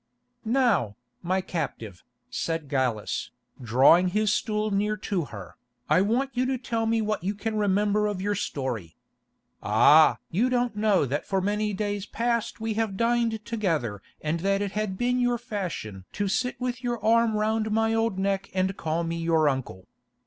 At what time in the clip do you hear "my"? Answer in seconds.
1.21-1.41, 17.69-17.93